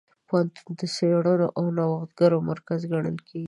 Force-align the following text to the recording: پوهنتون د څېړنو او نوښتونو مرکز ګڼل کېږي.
پوهنتون 0.27 0.69
د 0.79 0.81
څېړنو 0.95 1.47
او 1.57 1.65
نوښتونو 1.77 2.37
مرکز 2.49 2.79
ګڼل 2.91 3.17
کېږي. 3.27 3.39